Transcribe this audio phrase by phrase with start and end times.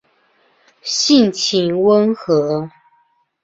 [0.81, 2.67] 性情温和。